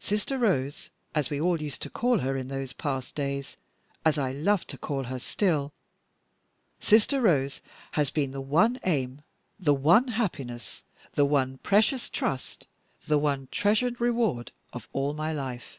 [0.00, 3.56] Sister Rose as we all used to call her in those past days,
[4.04, 5.72] as I love to call her still
[6.80, 7.62] Sister Rose
[7.92, 9.22] has been the one aim,
[9.56, 12.66] the one happiness, the one precious trust,
[13.06, 15.78] the one treasured reward, of all my life.